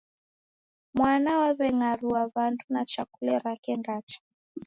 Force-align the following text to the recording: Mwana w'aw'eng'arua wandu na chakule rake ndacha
Mwana 0.97 1.29
w'aw'eng'arua 1.39 2.21
wandu 2.35 2.65
na 2.73 2.81
chakule 2.91 3.33
rake 3.43 3.73
ndacha 3.79 4.19